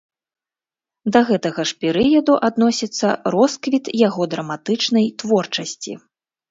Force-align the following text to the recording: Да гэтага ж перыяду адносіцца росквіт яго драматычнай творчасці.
Да 1.15 1.21
гэтага 1.29 1.65
ж 1.71 1.77
перыяду 1.85 2.33
адносіцца 2.49 3.07
росквіт 3.37 3.85
яго 4.07 4.21
драматычнай 4.35 5.05
творчасці. 5.25 5.93